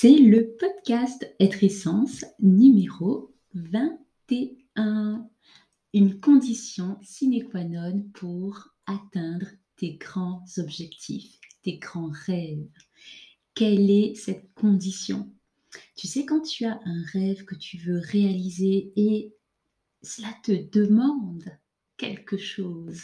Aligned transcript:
C'est 0.00 0.16
le 0.16 0.54
podcast 0.60 1.28
Être 1.40 1.64
Essence 1.64 2.24
numéro 2.38 3.34
21. 3.54 5.28
Une 5.92 6.20
condition 6.20 7.00
sine 7.02 7.42
qua 7.48 7.64
non 7.64 8.04
pour 8.14 8.68
atteindre 8.86 9.48
tes 9.74 9.94
grands 9.94 10.44
objectifs, 10.58 11.40
tes 11.64 11.78
grands 11.78 12.12
rêves. 12.12 12.70
Quelle 13.54 13.90
est 13.90 14.14
cette 14.14 14.54
condition? 14.54 15.34
Tu 15.96 16.06
sais, 16.06 16.24
quand 16.24 16.42
tu 16.42 16.64
as 16.64 16.78
un 16.84 17.02
rêve 17.12 17.44
que 17.44 17.56
tu 17.56 17.76
veux 17.78 17.98
réaliser 17.98 18.92
et 18.94 19.34
cela 20.02 20.32
te 20.44 20.52
demande 20.78 21.50
quelque 21.96 22.36
chose. 22.36 23.02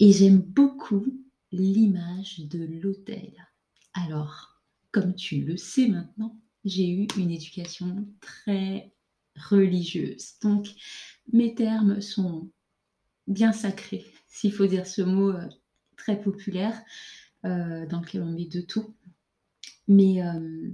Et 0.00 0.10
j'aime 0.10 0.38
beaucoup 0.38 1.04
l'image 1.52 2.38
de 2.48 2.64
l'hôtel. 2.64 3.34
Alors, 3.92 4.55
comme 4.96 5.14
tu 5.14 5.42
le 5.42 5.58
sais 5.58 5.88
maintenant, 5.88 6.40
j'ai 6.64 6.88
eu 6.88 7.06
une 7.18 7.30
éducation 7.30 8.08
très 8.22 8.94
religieuse. 9.50 10.38
Donc, 10.40 10.68
mes 11.34 11.54
termes 11.54 12.00
sont 12.00 12.50
bien 13.26 13.52
sacrés, 13.52 14.06
s'il 14.26 14.54
faut 14.54 14.64
dire 14.64 14.86
ce 14.86 15.02
mot 15.02 15.32
euh, 15.32 15.46
très 15.98 16.18
populaire, 16.18 16.80
euh, 17.44 17.84
dans 17.84 18.00
lequel 18.00 18.22
on 18.22 18.32
met 18.32 18.46
de 18.46 18.62
tout. 18.62 18.96
Mais 19.86 20.22
euh, 20.22 20.70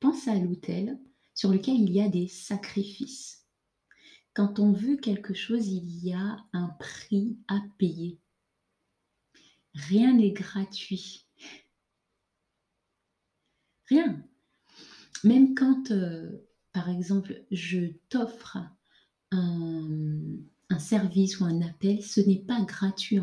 pense 0.00 0.26
à 0.26 0.36
l'hôtel 0.36 0.98
sur 1.34 1.50
lequel 1.50 1.74
il 1.74 1.92
y 1.92 2.00
a 2.00 2.08
des 2.08 2.28
sacrifices. 2.28 3.46
Quand 4.32 4.58
on 4.58 4.72
veut 4.72 4.96
quelque 4.96 5.34
chose, 5.34 5.68
il 5.68 6.02
y 6.02 6.14
a 6.14 6.38
un 6.54 6.68
prix 6.78 7.36
à 7.46 7.60
payer. 7.76 8.18
Rien 9.74 10.14
n'est 10.14 10.32
gratuit. 10.32 11.26
Rien. 13.90 14.22
Même 15.24 15.54
quand, 15.54 15.90
euh, 15.90 16.30
par 16.72 16.88
exemple, 16.88 17.44
je 17.50 17.86
t'offre 18.08 18.58
un, 19.32 20.38
service 20.78 21.40
ou 21.40 21.44
un 21.44 21.60
appel, 21.60 22.02
ce 22.02 22.20
n'est 22.20 22.38
pas 22.38 22.62
gratuit 22.62 23.20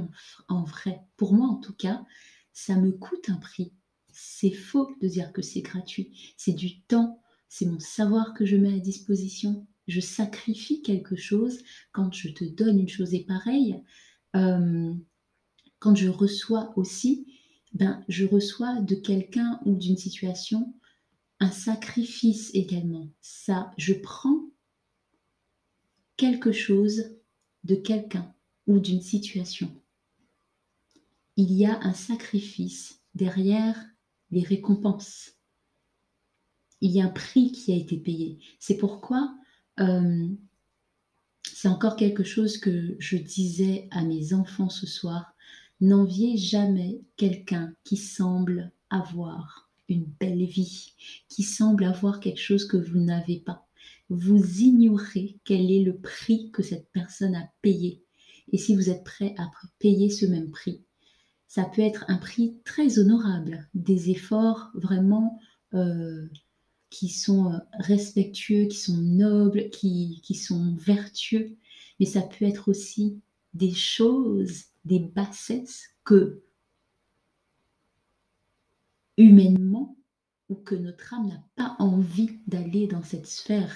en, 0.47 0.63
vrai. 0.63 1.01
Pour 1.15 1.33
moi, 1.33 1.47
en 1.47 1.55
tout 1.55 1.73
cas, 1.73 2.05
ça 2.53 2.75
me 2.75 2.91
coûte 2.91 3.29
un 3.29 3.37
prix. 3.37 3.73
C'est 4.11 4.51
faux 4.51 4.95
de 5.01 5.07
dire 5.07 5.31
que 5.33 5.41
c'est 5.41 5.61
gratuit. 5.61 6.35
C'est 6.37 6.53
du 6.53 6.81
temps, 6.81 7.21
c'est 7.49 7.65
mon 7.65 7.79
savoir 7.79 8.33
que 8.33 8.45
je 8.45 8.57
mets 8.57 8.75
à 8.75 8.79
disposition. 8.79 9.65
Je 9.87 10.01
sacrifie 10.01 10.81
quelque 10.81 11.15
chose 11.15 11.57
quand 11.93 12.13
je 12.13 12.29
te 12.29 12.43
donne 12.43 12.79
une 12.79 12.89
chose 12.89 13.13
et 13.13 13.23
pareille. 13.23 13.81
Euh, 14.35 14.93
quand 15.79 15.95
je 15.95 16.09
reçois 16.09 16.73
aussi, 16.75 17.36
ben, 17.77 18.03
je 18.07 18.25
reçois 18.25 18.81
de 18.81 18.95
quelqu'un 18.95 19.59
ou 19.65 19.75
d'une 19.75 19.97
situation 19.97 20.73
un 21.39 21.51
sacrifice 21.51 22.49
également. 22.55 23.07
Ça, 23.21 23.71
je 23.77 23.93
prends 23.93 24.49
quelque 26.15 26.51
chose 26.51 27.03
de 27.63 27.75
quelqu'un 27.75 28.33
ou 28.65 28.79
d'une 28.79 29.03
situation. 29.03 29.71
Il 31.35 31.53
y 31.53 31.67
a 31.67 31.79
un 31.83 31.93
sacrifice 31.93 32.99
derrière 33.13 33.79
les 34.31 34.41
récompenses. 34.41 35.33
Il 36.81 36.89
y 36.89 36.99
a 36.99 37.05
un 37.05 37.09
prix 37.09 37.51
qui 37.51 37.73
a 37.73 37.75
été 37.75 37.97
payé. 37.97 38.39
C'est 38.57 38.77
pourquoi 38.77 39.37
euh, 39.79 40.27
c'est 41.43 41.67
encore 41.67 41.95
quelque 41.95 42.23
chose 42.23 42.57
que 42.57 42.95
je 42.97 43.17
disais 43.17 43.87
à 43.91 44.03
mes 44.03 44.33
enfants 44.33 44.69
ce 44.69 44.87
soir. 44.87 45.35
N'enviez 45.79 46.37
jamais 46.37 47.01
quelqu'un 47.17 47.73
qui 47.83 47.97
semble 47.97 48.71
avoir 48.89 49.69
une 49.89 50.05
belle 50.19 50.45
vie, 50.45 50.93
qui 51.29 51.43
semble 51.43 51.83
avoir 51.83 52.19
quelque 52.19 52.39
chose 52.39 52.65
que 52.65 52.77
vous 52.77 52.99
n'avez 52.99 53.39
pas. 53.39 53.67
Vous 54.09 54.61
ignorez 54.61 55.37
quel 55.43 55.71
est 55.71 55.83
le 55.83 55.97
prix 55.97 56.49
que 56.51 56.63
cette 56.63 56.89
personne 56.91 57.35
a 57.35 57.49
payé. 57.61 58.03
Et 58.51 58.57
si 58.57 58.75
vous 58.75 58.89
êtes 58.89 59.03
prêt 59.03 59.35
à 59.37 59.51
payer 59.79 60.09
ce 60.09 60.25
même 60.25 60.49
prix, 60.49 60.81
ça 61.47 61.65
peut 61.65 61.81
être 61.81 62.05
un 62.07 62.17
prix 62.17 62.57
très 62.65 62.99
honorable, 62.99 63.67
des 63.73 64.09
efforts 64.09 64.71
vraiment 64.73 65.39
euh, 65.73 66.27
qui 66.89 67.09
sont 67.09 67.53
euh, 67.53 67.57
respectueux, 67.79 68.65
qui 68.65 68.77
sont 68.77 68.97
nobles, 68.97 69.69
qui, 69.69 70.21
qui 70.23 70.35
sont 70.35 70.75
vertueux, 70.75 71.55
mais 71.99 72.05
ça 72.05 72.21
peut 72.21 72.45
être 72.45 72.69
aussi 72.69 73.19
des 73.53 73.73
choses 73.73 74.65
des 74.87 74.99
bassesses 74.99 75.89
que 76.03 76.43
humainement 79.17 79.97
ou 80.49 80.55
que 80.55 80.75
notre 80.75 81.13
âme 81.13 81.27
n'a 81.27 81.43
pas 81.55 81.75
envie 81.79 82.39
d'aller 82.47 82.87
dans 82.87 83.03
cette 83.03 83.27
sphère. 83.27 83.75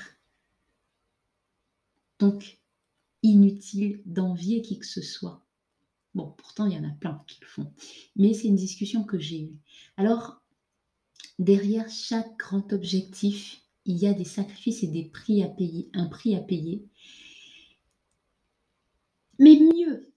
Donc, 2.19 2.59
inutile 3.23 4.01
d'envier 4.05 4.61
qui 4.61 4.79
que 4.79 4.85
ce 4.85 5.01
soit. 5.01 5.45
Bon, 6.13 6.33
pourtant, 6.38 6.66
il 6.66 6.73
y 6.73 6.77
en 6.77 6.88
a 6.88 6.94
plein 6.94 7.23
qui 7.27 7.39
le 7.41 7.47
font. 7.47 7.73
Mais 8.16 8.33
c'est 8.33 8.47
une 8.47 8.55
discussion 8.55 9.03
que 9.03 9.19
j'ai 9.19 9.41
eue. 9.41 9.57
Alors, 9.97 10.41
derrière 11.39 11.89
chaque 11.89 12.38
grand 12.38 12.71
objectif, 12.73 13.61
il 13.85 13.97
y 13.97 14.07
a 14.07 14.13
des 14.13 14.25
sacrifices 14.25 14.83
et 14.83 14.88
des 14.88 15.05
prix 15.05 15.44
à 15.44 15.50
payer, 15.50 15.89
un 15.94 16.07
prix 16.07 16.35
à 16.35 16.41
payer. 16.41 16.85
Mais 19.39 19.59
mieux, 19.59 20.10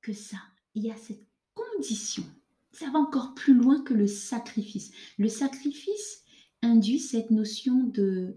que 0.00 0.12
ça, 0.12 0.38
il 0.74 0.84
y 0.84 0.90
a 0.90 0.96
cette 0.96 1.26
condition. 1.54 2.24
Ça 2.72 2.90
va 2.90 2.98
encore 2.98 3.34
plus 3.34 3.54
loin 3.54 3.82
que 3.82 3.94
le 3.94 4.06
sacrifice. 4.06 4.92
Le 5.18 5.28
sacrifice 5.28 6.22
induit 6.62 7.00
cette 7.00 7.30
notion 7.30 7.84
de 7.84 8.36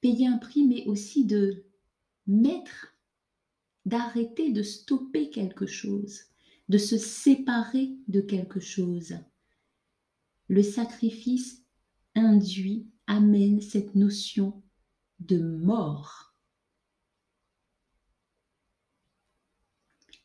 payer 0.00 0.26
un 0.26 0.38
prix, 0.38 0.64
mais 0.66 0.86
aussi 0.86 1.24
de 1.24 1.64
mettre, 2.26 2.94
d'arrêter, 3.84 4.52
de 4.52 4.62
stopper 4.62 5.30
quelque 5.30 5.66
chose, 5.66 6.20
de 6.68 6.78
se 6.78 6.96
séparer 6.96 7.96
de 8.08 8.20
quelque 8.20 8.60
chose. 8.60 9.14
Le 10.48 10.62
sacrifice 10.62 11.64
induit, 12.14 12.88
amène 13.06 13.60
cette 13.60 13.94
notion 13.94 14.62
de 15.18 15.38
mort. 15.38 16.29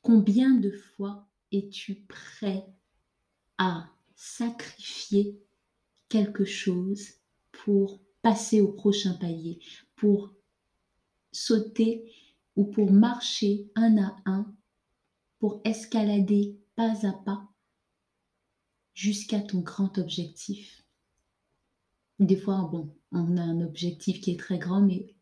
Combien 0.06 0.54
de 0.54 0.70
fois 0.70 1.28
es-tu 1.52 1.96
prêt 1.96 2.64
à 3.58 3.90
sacrifier 4.16 5.42
quelque 6.10 6.46
chose 6.46 7.08
pour 7.52 8.00
passer 8.22 8.62
au 8.62 8.72
prochain 8.72 9.16
palier, 9.16 9.58
pour 9.96 10.32
sauter 11.32 12.14
ou 12.56 12.66
pour 12.66 12.92
marcher 12.92 13.72
un 13.74 13.98
à 13.98 14.16
un, 14.28 14.56
pour 15.40 15.60
escalader 15.66 16.56
pas 16.76 17.08
à 17.08 17.12
pas 17.12 17.50
jusqu'à 18.94 19.40
ton 19.40 19.62
grand 19.62 19.98
objectif? 19.98 20.86
Des 22.20 22.38
fois, 22.38 22.70
bon, 22.72 22.96
on 23.12 23.38
a 23.38 23.42
un 23.42 23.60
objectif 23.62 24.22
qui 24.22 24.34
est 24.34 24.40
très 24.40 24.60
grand, 24.60 24.84
mais 24.84 25.15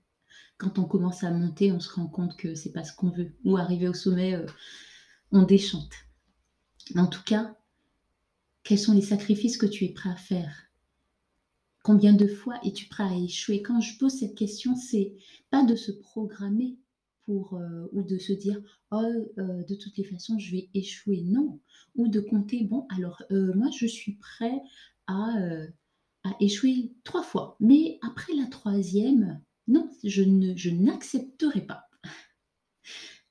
quand 0.63 0.79
on 0.79 0.85
commence 0.85 1.23
à 1.23 1.31
monter, 1.31 1.71
on 1.71 1.79
se 1.79 1.91
rend 1.91 2.07
compte 2.07 2.37
que 2.37 2.55
c'est 2.55 2.71
pas 2.71 2.83
ce 2.83 2.95
qu'on 2.95 3.09
veut. 3.09 3.33
Ou 3.43 3.57
arriver 3.57 3.87
au 3.87 3.93
sommet, 3.93 4.35
euh, 4.35 4.45
on 5.31 5.43
déchante. 5.43 5.91
En 6.95 7.07
tout 7.07 7.23
cas, 7.23 7.55
quels 8.63 8.79
sont 8.79 8.93
les 8.93 9.01
sacrifices 9.01 9.57
que 9.57 9.65
tu 9.65 9.83
es 9.85 9.89
prêt 9.89 10.09
à 10.09 10.15
faire? 10.15 10.55
Combien 11.83 12.13
de 12.13 12.27
fois 12.27 12.59
es-tu 12.63 12.87
prêt 12.87 13.03
à 13.03 13.15
échouer? 13.15 13.61
Quand 13.61 13.81
je 13.81 13.97
pose 13.97 14.13
cette 14.13 14.35
question, 14.35 14.75
c'est 14.75 15.15
pas 15.49 15.65
de 15.65 15.75
se 15.75 15.91
programmer 15.91 16.77
pour 17.25 17.55
euh, 17.55 17.89
ou 17.91 18.03
de 18.03 18.17
se 18.17 18.31
dire 18.33 18.61
oh 18.91 19.01
euh, 19.37 19.63
de 19.63 19.75
toutes 19.75 19.97
les 19.97 20.03
façons 20.03 20.37
je 20.39 20.51
vais 20.51 20.69
échouer 20.73 21.21
non. 21.25 21.59
Ou 21.95 22.07
de 22.07 22.19
compter 22.19 22.63
bon 22.63 22.85
alors 22.89 23.21
moi 23.29 23.69
je 23.77 23.85
suis 23.85 24.13
prêt 24.13 24.61
à, 25.07 25.33
à 26.23 26.35
échouer 26.39 26.93
trois 27.03 27.23
fois. 27.23 27.57
Mais 27.59 27.99
après 28.01 28.33
la 28.33 28.45
troisième 28.47 29.41
non, 29.67 29.89
je, 30.03 30.69
n'accepterai 30.69 31.61
pas. 31.61 31.89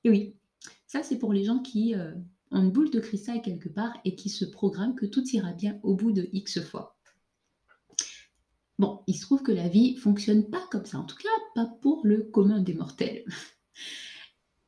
Et 0.04 0.10
oui, 0.10 0.36
ça 0.86 1.02
c'est 1.02 1.18
pour 1.18 1.32
les 1.32 1.44
gens 1.44 1.60
qui 1.60 1.94
euh, 1.94 2.12
ont 2.50 2.62
une 2.62 2.70
boule 2.70 2.90
de 2.90 3.00
cristal 3.00 3.42
quelque 3.42 3.68
part 3.68 3.92
et 4.04 4.14
qui 4.16 4.28
se 4.28 4.44
programment 4.44 4.94
que 4.94 5.06
tout 5.06 5.24
ira 5.28 5.52
bien 5.52 5.78
au 5.82 5.94
bout 5.94 6.12
de 6.12 6.28
X 6.32 6.60
fois. 6.60 6.98
Bon, 8.78 9.02
il 9.06 9.14
se 9.14 9.22
trouve 9.22 9.42
que 9.42 9.52
la 9.52 9.68
vie 9.68 9.96
fonctionne 9.96 10.48
pas 10.50 10.66
comme 10.70 10.86
ça, 10.86 10.98
en 10.98 11.04
tout 11.04 11.16
cas 11.16 11.28
pas 11.54 11.66
pour 11.80 12.04
le 12.04 12.24
commun 12.24 12.60
des 12.60 12.74
mortels. 12.74 13.24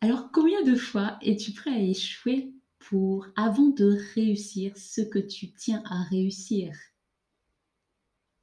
Alors 0.01 0.31
combien 0.33 0.63
de 0.63 0.75
fois 0.75 1.19
es-tu 1.23 1.53
prêt 1.53 1.71
à 1.71 1.81
échouer 1.81 2.53
pour 2.79 3.27
avant 3.37 3.71
de 3.71 3.97
réussir 4.15 4.77
ce 4.77 5.01
que 5.01 5.19
tu 5.19 5.53
tiens 5.55 5.83
à 5.87 6.03
réussir? 6.05 6.77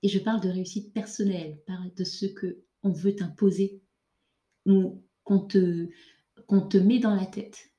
Et 0.04 0.10
je 0.10 0.18
parle 0.18 0.42
de 0.42 0.50
réussite 0.50 0.92
personnelle, 0.92 1.62
parle 1.68 1.94
de 1.94 2.04
ce 2.04 2.26
que 2.26 2.64
on 2.84 2.92
veut 2.92 3.16
t'imposer 3.16 3.82
ou 4.66 5.04
qu'on 5.24 5.40
te, 5.40 5.90
qu'on 6.48 6.62
te 6.62 6.78
met 6.78 7.00
dans 7.00 7.16
la 7.16 7.26
tête 7.26 7.72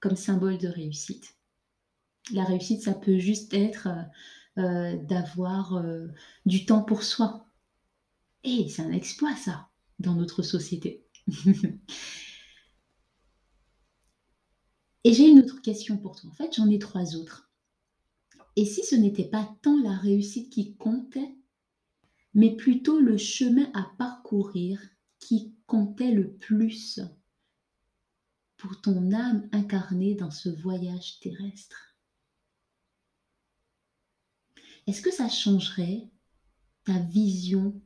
comme 0.00 0.16
symbole 0.16 0.58
de 0.58 0.68
réussite. 0.68 1.36
La 2.32 2.44
réussite, 2.44 2.82
ça 2.82 2.94
peut 2.94 3.18
juste 3.18 3.54
être 3.54 3.88
euh, 4.58 4.96
d'avoir 5.04 5.76
euh, 5.76 6.08
du 6.44 6.66
temps 6.66 6.82
pour 6.82 7.02
soi. 7.02 7.46
Et 8.44 8.68
c'est 8.68 8.82
un 8.82 8.92
exploit 8.92 9.36
ça, 9.36 9.68
dans 9.98 10.14
notre 10.14 10.42
société. 10.42 11.04
Et 15.04 15.12
j'ai 15.12 15.28
une 15.28 15.38
autre 15.38 15.62
question 15.62 15.98
pour 15.98 16.16
toi. 16.16 16.30
En 16.30 16.32
fait, 16.32 16.54
j'en 16.56 16.68
ai 16.68 16.80
trois 16.80 17.14
autres. 17.14 17.48
Et 18.56 18.64
si 18.64 18.82
ce 18.82 18.96
n'était 18.96 19.28
pas 19.28 19.48
tant 19.62 19.78
la 19.80 19.96
réussite 19.96 20.50
qui 20.50 20.74
comptait, 20.74 21.36
mais 22.36 22.54
plutôt 22.54 23.00
le 23.00 23.16
chemin 23.16 23.70
à 23.72 23.90
parcourir 23.96 24.78
qui 25.18 25.54
comptait 25.66 26.12
le 26.12 26.34
plus 26.34 27.00
pour 28.58 28.78
ton 28.82 29.10
âme 29.10 29.48
incarnée 29.52 30.14
dans 30.14 30.30
ce 30.30 30.50
voyage 30.50 31.18
terrestre. 31.20 31.96
Est-ce 34.86 35.00
que 35.00 35.10
ça 35.10 35.30
changerait 35.30 36.10
ta 36.84 36.98
vision 36.98 37.80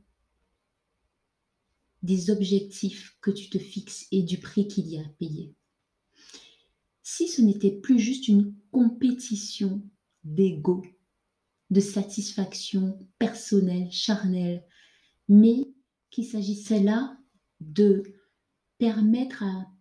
des 2.03 2.29
objectifs 2.29 3.17
que 3.21 3.31
tu 3.31 3.49
te 3.49 3.57
fixes 3.57 4.05
et 4.11 4.21
du 4.21 4.37
prix 4.37 4.67
qu'il 4.67 4.87
y 4.87 4.97
a 4.97 5.01
à 5.01 5.09
payer? 5.17 5.55
Si 7.03 7.29
ce 7.29 7.41
n'était 7.41 7.71
plus 7.71 7.99
juste 7.99 8.27
une 8.27 8.53
compétition 8.71 9.81
d'ego, 10.25 10.83
de 11.71 11.79
satisfaction 11.79 12.99
personnelle, 13.17 13.91
charnelle, 13.91 14.63
mais 15.27 15.73
qu'il 16.09 16.25
s'agissait 16.25 16.83
là 16.83 17.17
de 17.61 18.03
permettre 18.77 19.43
à 19.43 19.71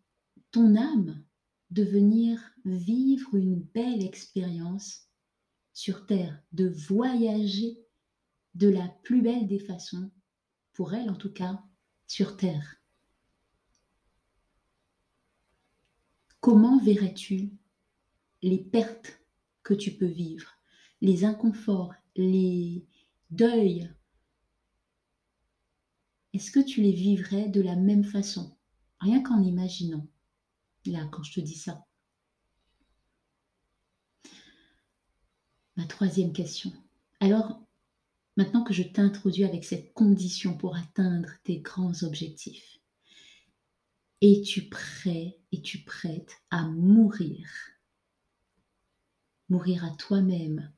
ton 0.53 0.77
âme 0.77 1.25
de 1.71 1.83
venir 1.83 2.41
vivre 2.65 3.35
une 3.35 3.61
belle 3.61 4.05
expérience 4.05 5.09
sur 5.73 6.07
Terre, 6.07 6.41
de 6.53 6.69
voyager 6.69 7.79
de 8.55 8.69
la 8.69 8.89
plus 9.03 9.23
belle 9.23 9.47
des 9.47 9.59
façons, 9.59 10.11
pour 10.73 10.95
elle 10.95 11.11
en 11.11 11.17
tout 11.17 11.33
cas, 11.33 11.63
sur 12.07 12.37
Terre. 12.37 12.77
Comment 16.41 16.79
verrais-tu 16.83 17.53
les 18.43 18.59
pertes 18.59 19.21
que 19.63 19.75
tu 19.75 19.93
peux 19.93 20.07
vivre, 20.07 20.60
les 21.01 21.25
inconforts, 21.25 21.95
les 22.17 22.85
deuils 23.31 23.91
Est-ce 26.33 26.51
que 26.51 26.61
tu 26.61 26.83
les 26.83 26.93
vivrais 26.93 27.49
de 27.49 27.61
la 27.61 27.77
même 27.77 28.05
façon, 28.05 28.57
rien 29.01 29.23
qu'en 29.23 29.43
imaginant 29.43 30.07
Là, 30.87 31.07
quand 31.13 31.23
je 31.23 31.35
te 31.35 31.41
dis 31.41 31.57
ça. 31.57 31.85
Ma 35.77 35.85
troisième 35.87 36.33
question. 36.33 36.73
Alors, 37.21 37.63
maintenant 38.37 38.65
que 38.65 38.73
je 38.73 38.83
t'introduis 38.83 39.45
avec 39.45 39.65
cette 39.65 39.93
condition 39.93 40.57
pour 40.57 40.77
atteindre 40.77 41.31
tes 41.45 41.59
grands 41.61 42.03
objectifs, 42.03 42.79
es-tu 44.23 44.69
prêt, 44.69 45.39
es-tu 45.53 45.85
prête 45.85 46.33
à 46.51 46.67
mourir? 46.69 47.47
Mourir 49.49 49.85
à 49.85 49.91
toi-même. 49.91 50.73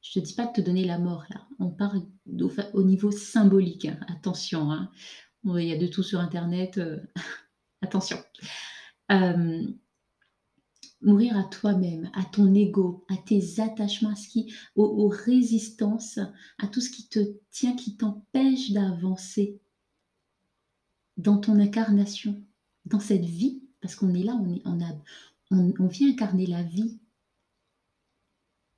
Je 0.00 0.18
ne 0.18 0.24
te 0.24 0.28
dis 0.28 0.34
pas 0.34 0.46
de 0.46 0.52
te 0.52 0.60
donner 0.60 0.84
la 0.84 0.98
mort 0.98 1.24
là. 1.30 1.46
On 1.58 1.70
parle 1.70 2.02
au, 2.72 2.82
niveau 2.82 3.10
symbolique. 3.10 3.88
Attention, 4.08 4.70
hein. 4.70 4.90
il 5.44 5.64
y 5.64 5.72
a 5.72 5.78
de 5.78 5.86
tout 5.86 6.02
sur 6.02 6.20
Internet. 6.20 6.78
Euh, 6.78 7.00
attention. 7.82 8.18
Euh, 9.10 9.66
mourir 11.00 11.36
à 11.36 11.44
toi-même, 11.44 12.10
à 12.14 12.24
ton 12.24 12.52
ego, 12.54 13.04
à 13.08 13.16
tes 13.16 13.60
attachements, 13.60 14.10
à 14.10 14.40
aux, 14.76 15.08
résistances, 15.08 16.18
à 16.58 16.66
tout 16.66 16.80
ce 16.80 16.90
qui 16.90 17.08
te 17.08 17.20
tient, 17.50 17.76
qui 17.76 17.96
t'empêche 17.96 18.72
d'avancer 18.72 19.60
dans 21.16 21.38
ton 21.38 21.58
incarnation, 21.58 22.42
dans 22.84 23.00
cette 23.00 23.24
vie, 23.24 23.62
parce 23.80 23.94
qu'on 23.94 24.14
est 24.14 24.24
là, 24.24 24.34
on, 24.64 24.80
est, 24.80 25.74
on 25.78 25.86
vient 25.86 26.10
incarner 26.10 26.46
la 26.46 26.62
vie. 26.62 27.00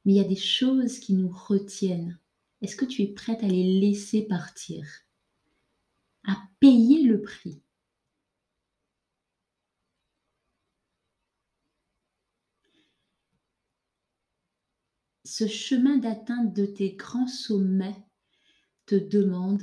Mais 0.05 0.13
il 0.13 0.17
y 0.17 0.21
a 0.21 0.29
des 0.29 0.37
choses 0.37 0.99
qui 0.99 1.15
nous 1.15 1.29
retiennent. 1.29 2.19
Est-ce 2.63 2.77
que 2.77 2.85
tu 2.85 3.03
es 3.03 3.09
prête 3.09 3.43
à 3.43 3.49
les 3.49 3.81
laisser 3.81 4.23
partir? 4.23 4.87
À 6.27 6.37
payer 6.61 7.03
le 7.03 7.23
prix 7.23 7.63
ce 15.31 15.47
chemin 15.47 15.97
d'atteinte 15.97 16.53
de 16.55 16.67
tes 16.67 16.97
grands 16.97 17.29
sommets 17.29 18.05
te 18.87 18.97
demande 18.97 19.63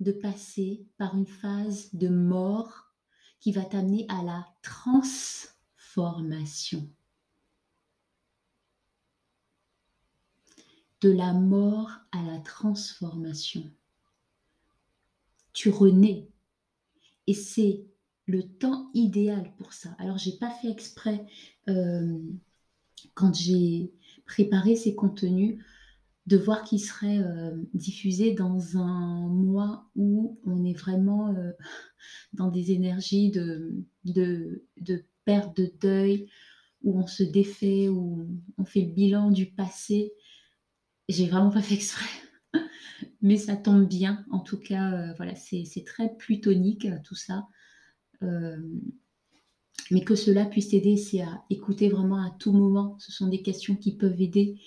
de 0.00 0.12
passer 0.12 0.86
par 0.98 1.16
une 1.16 1.26
phase 1.26 1.94
de 1.94 2.08
mort 2.08 2.92
qui 3.40 3.50
va 3.50 3.64
t'amener 3.64 4.04
à 4.10 4.22
la 4.22 4.46
transformation. 4.62 6.86
De 11.06 11.12
la 11.12 11.32
mort 11.32 12.00
à 12.10 12.20
la 12.24 12.40
transformation. 12.40 13.62
Tu 15.52 15.70
renais. 15.70 16.26
Et 17.28 17.32
c'est 17.32 17.84
le 18.26 18.42
temps 18.42 18.90
idéal 18.92 19.52
pour 19.56 19.72
ça. 19.72 19.90
Alors, 20.00 20.18
j'ai 20.18 20.32
pas 20.32 20.50
fait 20.50 20.68
exprès 20.68 21.24
euh, 21.68 22.18
quand 23.14 23.32
j'ai 23.36 23.92
préparer 24.24 24.74
ces 24.74 24.96
contenus, 24.96 25.62
de 26.26 26.36
voir 26.36 26.64
qu'ils 26.64 26.80
seraient 26.80 27.20
euh, 27.20 27.54
diffusés 27.72 28.32
dans 28.32 28.76
un 28.76 29.28
mois 29.28 29.88
où 29.94 30.40
on 30.44 30.64
est 30.64 30.76
vraiment 30.76 31.32
euh, 31.36 31.52
dans 32.32 32.48
des 32.48 32.72
énergies 32.72 33.30
de, 33.30 33.76
de, 34.04 34.64
de, 34.80 35.04
perte, 35.24 35.56
de 35.56 35.72
deuil, 35.80 36.28
où 36.82 36.98
on 36.98 37.06
se 37.06 37.22
défait, 37.22 37.88
où 37.88 38.26
on 38.58 38.64
fait 38.64 38.80
le 38.80 38.92
bilan 38.92 39.30
du 39.30 39.46
passé. 39.46 40.12
J'ai 41.08 41.28
vraiment 41.28 41.50
pas 41.50 41.62
fait 41.62 41.74
exprès. 41.74 42.08
Mais 43.22 43.36
ça 43.36 43.56
tombe 43.56 43.86
bien, 43.86 44.24
en 44.30 44.40
tout 44.40 44.58
cas, 44.58 44.92
euh, 44.92 45.12
voilà, 45.16 45.34
c'est 45.34 45.84
très 45.84 46.14
plutonique 46.16 46.86
tout 47.04 47.14
ça 47.14 47.46
mais 49.90 50.02
que 50.02 50.14
cela 50.14 50.44
puisse 50.44 50.68
t'aider, 50.68 50.96
c'est 50.96 51.22
à 51.22 51.44
écouter 51.50 51.88
vraiment 51.88 52.22
à 52.22 52.30
tout 52.30 52.52
moment. 52.52 52.96
Ce 52.98 53.12
sont 53.12 53.28
des 53.28 53.42
questions 53.42 53.76
qui 53.76 53.96
peuvent 53.96 54.20
aider. 54.20 54.60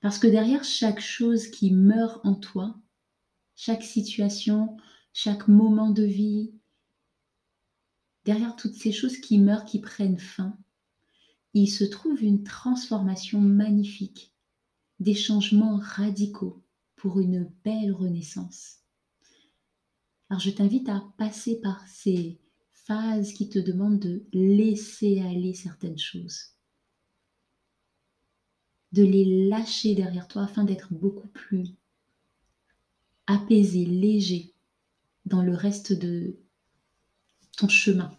Parce 0.00 0.18
que 0.18 0.26
derrière 0.26 0.64
chaque 0.64 1.00
chose 1.00 1.48
qui 1.48 1.72
meurt 1.72 2.24
en 2.24 2.34
toi, 2.34 2.78
chaque 3.56 3.82
situation, 3.82 4.76
chaque 5.12 5.48
moment 5.48 5.90
de 5.90 6.04
vie, 6.04 6.52
derrière 8.24 8.56
toutes 8.56 8.74
ces 8.74 8.92
choses 8.92 9.18
qui 9.18 9.38
meurent, 9.38 9.64
qui 9.64 9.80
prennent 9.80 10.18
fin, 10.18 10.56
il 11.54 11.66
se 11.66 11.84
trouve 11.84 12.22
une 12.22 12.44
transformation 12.44 13.40
magnifique, 13.40 14.32
des 15.00 15.14
changements 15.14 15.78
radicaux 15.78 16.62
pour 16.96 17.20
une 17.20 17.50
belle 17.64 17.92
renaissance. 17.92 18.78
Alors 20.30 20.40
je 20.40 20.50
t'invite 20.50 20.88
à 20.88 21.04
passer 21.16 21.60
par 21.60 21.86
ces 21.86 22.38
phase 22.72 23.32
qui 23.32 23.48
te 23.48 23.58
demande 23.58 23.98
de 23.98 24.24
laisser 24.32 25.20
aller 25.20 25.52
certaines 25.52 25.98
choses, 25.98 26.54
de 28.92 29.02
les 29.02 29.48
lâcher 29.48 29.94
derrière 29.94 30.26
toi 30.26 30.44
afin 30.44 30.64
d'être 30.64 30.92
beaucoup 30.92 31.28
plus 31.28 31.66
apaisé, 33.26 33.84
léger 33.84 34.54
dans 35.26 35.42
le 35.42 35.54
reste 35.54 35.92
de 35.92 36.38
ton 37.58 37.68
chemin. 37.68 38.10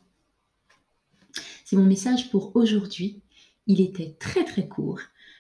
C'est 1.66 1.76
mon 1.76 1.86
message 1.86 2.30
pour 2.30 2.56
aujourd'hui. 2.56 3.22
Il 3.66 3.82
était 3.82 4.16
très 4.20 4.46
très 4.46 4.68
court. 4.68 5.00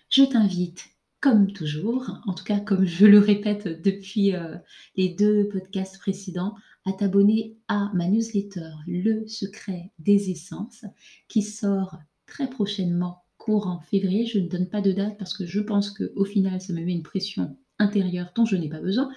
Je 0.09 0.23
t'invite, 0.23 0.89
comme 1.19 1.51
toujours, 1.51 2.09
en 2.25 2.33
tout 2.33 2.43
cas 2.43 2.59
comme 2.59 2.85
je 2.85 3.05
le 3.05 3.19
répète 3.19 3.81
depuis 3.81 4.35
euh, 4.35 4.55
les 4.95 5.09
deux 5.09 5.47
podcasts 5.49 5.99
précédents, 5.99 6.55
à 6.85 6.93
t'abonner 6.93 7.57
à 7.67 7.91
ma 7.93 8.07
newsletter 8.07 8.71
Le 8.87 9.27
secret 9.27 9.91
des 9.99 10.31
essences 10.31 10.85
qui 11.27 11.41
sort 11.41 11.97
très 12.25 12.49
prochainement 12.49 13.23
courant 13.37 13.81
février. 13.81 14.25
Je 14.25 14.39
ne 14.39 14.47
donne 14.47 14.69
pas 14.69 14.81
de 14.81 14.91
date 14.91 15.17
parce 15.17 15.35
que 15.35 15.45
je 15.45 15.59
pense 15.59 15.91
qu'au 15.91 16.25
final 16.25 16.61
ça 16.61 16.73
me 16.73 16.81
met 16.81 16.93
une 16.93 17.03
pression 17.03 17.57
intérieure 17.79 18.31
dont 18.35 18.45
je 18.45 18.55
n'ai 18.55 18.69
pas 18.69 18.81
besoin, 18.81 19.09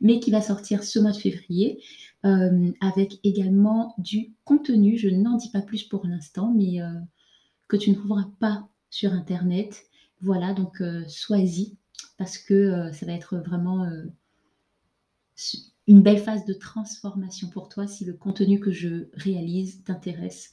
mais 0.00 0.20
qui 0.20 0.30
va 0.30 0.40
sortir 0.40 0.82
ce 0.82 0.98
mois 0.98 1.12
de 1.12 1.16
février 1.16 1.82
euh, 2.26 2.72
avec 2.80 3.20
également 3.24 3.94
du 3.98 4.32
contenu. 4.44 4.98
Je 4.98 5.08
n'en 5.08 5.36
dis 5.36 5.50
pas 5.50 5.62
plus 5.62 5.84
pour 5.84 6.06
l'instant, 6.06 6.52
mais 6.54 6.82
euh, 6.82 6.92
que 7.68 7.76
tu 7.76 7.90
ne 7.90 7.94
trouveras 7.94 8.28
pas 8.40 8.68
sur 8.90 9.12
internet. 9.12 9.87
Voilà, 10.20 10.52
donc 10.52 10.80
euh, 10.80 11.04
sois-y 11.08 11.76
parce 12.16 12.38
que 12.38 12.90
ça 12.92 13.06
va 13.06 13.12
être 13.12 13.36
vraiment 13.36 13.88
une 15.88 16.02
belle 16.02 16.18
phase 16.18 16.44
de 16.44 16.52
transformation 16.52 17.48
pour 17.48 17.68
toi 17.68 17.86
si 17.86 18.04
le 18.04 18.12
contenu 18.12 18.60
que 18.60 18.70
je 18.70 19.08
réalise 19.14 19.82
t'intéresse. 19.84 20.52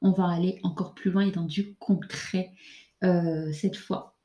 On 0.00 0.10
va 0.10 0.28
aller 0.28 0.58
encore 0.62 0.94
plus 0.94 1.10
loin 1.10 1.26
et 1.26 1.30
dans 1.30 1.44
du 1.44 1.74
concret 1.74 2.52
euh, 3.04 3.52
cette 3.52 3.76
fois. 3.76 4.16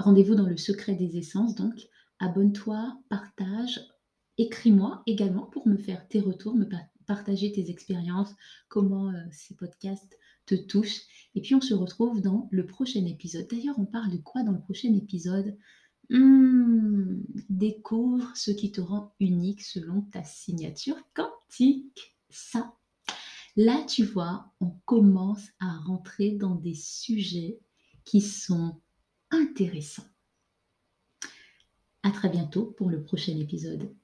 Rendez-vous 0.00 0.34
dans 0.34 0.48
le 0.48 0.56
secret 0.56 0.96
des 0.96 1.16
essences, 1.18 1.54
donc 1.54 1.74
abonne-toi, 2.18 2.98
partage, 3.08 3.80
écris-moi 4.38 5.02
également 5.06 5.46
pour 5.46 5.68
me 5.68 5.76
faire 5.76 6.08
tes 6.08 6.20
retours, 6.20 6.56
me 6.56 6.68
partager 7.06 7.52
tes 7.52 7.70
expériences, 7.70 8.34
comment 8.68 9.10
euh, 9.10 9.20
ces 9.30 9.54
podcasts 9.54 10.18
te 10.46 10.54
touchent. 10.54 11.02
Et 11.34 11.40
puis 11.40 11.54
on 11.54 11.60
se 11.60 11.74
retrouve 11.74 12.20
dans 12.20 12.48
le 12.50 12.66
prochain 12.66 13.04
épisode. 13.06 13.48
D'ailleurs, 13.48 13.78
on 13.78 13.86
parle 13.86 14.10
de 14.10 14.18
quoi 14.18 14.42
dans 14.42 14.52
le 14.52 14.60
prochain 14.60 14.94
épisode? 14.94 15.56
Hmm, 16.10 17.22
Découvre 17.48 18.30
ce 18.36 18.50
qui 18.50 18.70
te 18.72 18.80
rend 18.80 19.14
unique 19.20 19.62
selon 19.62 20.02
ta 20.02 20.22
signature 20.22 20.96
quantique. 21.14 22.16
Ça, 22.28 22.74
là, 23.56 23.84
tu 23.88 24.04
vois, 24.04 24.52
on 24.60 24.70
commence 24.84 25.48
à 25.60 25.70
rentrer 25.78 26.32
dans 26.32 26.54
des 26.54 26.74
sujets 26.74 27.58
qui 28.04 28.20
sont 28.20 28.80
intéressants. 29.30 30.04
À 32.02 32.10
très 32.10 32.28
bientôt 32.28 32.66
pour 32.66 32.90
le 32.90 33.02
prochain 33.02 33.36
épisode. 33.38 33.94